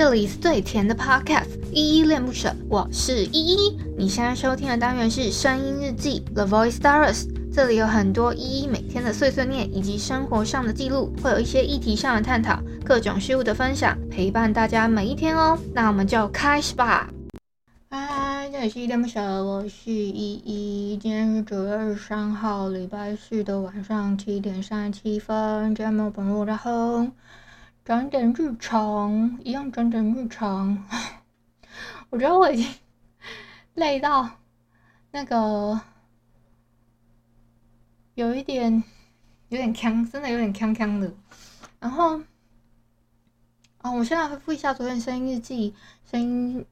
[0.00, 3.78] 这里是最甜的 Podcast，依依恋不舍，我是依依。
[3.98, 15.58] 你现在收听的单元是声音日记 The Voice Diaries，这里有很多依依每天的碎碎念以及生活上的记录，会有一些议题上的探讨，各种事物的分享，陪伴大家每一天哦。
[15.74, 17.10] 那我们就开始吧。
[17.90, 20.96] 嗨，这里是依恋不舍，我是依依。
[20.96, 27.06] 今天是九月二十三号，礼拜四的晚上七点三十七分，节目本录然后。
[27.90, 30.86] 讲点日常，一样讲点日常。
[32.08, 32.72] 我觉得我已经
[33.74, 34.30] 累到
[35.10, 35.80] 那个
[38.14, 38.84] 有一点
[39.48, 41.12] 有点呛，真的有点呛呛的。
[41.80, 42.20] 然后，
[43.82, 45.74] 哦，我现在回复一下昨天声音日记，
[46.08, 46.64] 声音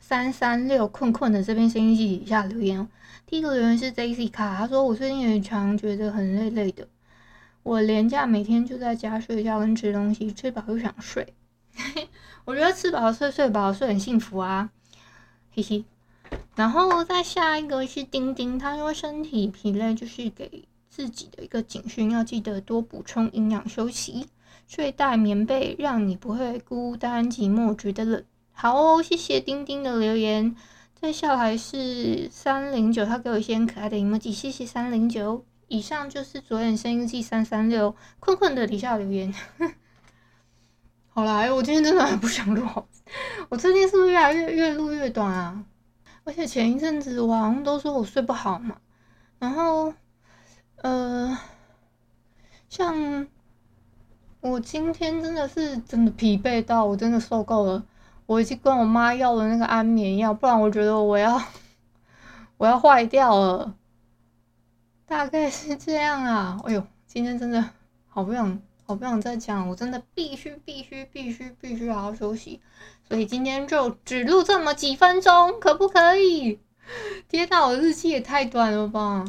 [0.00, 2.88] 三三六困困的这边声音日记底下留言。
[3.24, 6.88] 第一个留言是 Daisy 卡，他说我最近也常觉得很累累的。
[7.66, 11.34] 我连假每天就在家睡觉跟吃东西，吃饱又想睡。
[12.46, 14.70] 我觉得吃饱睡，睡饱睡很幸福啊，
[15.52, 15.84] 嘿嘿。
[16.54, 24.28] 然后再下一个是丁丁，他说身体疲累就是给自己的一个警讯，要记得多补充营养休息，
[24.68, 28.22] 睡袋棉被让你不会孤单寂寞觉得冷。
[28.52, 30.54] 好哦，谢谢丁丁的留言。
[30.94, 35.44] 再下来是三零九，他给我一些很可爱的 emoji，谢谢三零九。
[35.68, 39.34] 以上就是昨天声音记三三六困困的底下留言。
[41.08, 42.62] 好啦，我今天真的很不想录，
[43.48, 45.64] 我最近是不是越来越越录越短啊？
[46.24, 48.76] 而且前一阵子我好像都说我睡不好嘛，
[49.38, 49.94] 然后
[50.82, 51.38] 呃，
[52.68, 53.26] 像
[54.40, 57.84] 我今天真的是真的疲惫到我真的受够了，
[58.26, 61.40] 我已经跟我妈要了那个安眠药，不然我觉得我要
[62.58, 63.74] 我要坏掉了。
[65.08, 67.64] 大概是这样啊，哎呦，今天真的
[68.08, 72.60] 好不想，好不想再讲，我真的必须必须必须必须好好休息，
[73.08, 76.58] 所以今天就只录这么几分钟，可不可以？
[77.28, 79.24] 天哪，我的日记也太短了吧！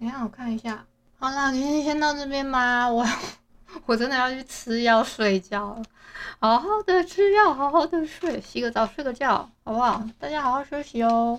[0.00, 0.86] 等下我看一下，
[1.18, 3.06] 好啦，今天先到这边吧，我
[3.84, 5.82] 我真的要去吃药睡觉了，
[6.38, 10.02] 好好的吃药，好好的睡，洗个澡睡个觉，好不好？
[10.18, 11.38] 大家好好休息哦。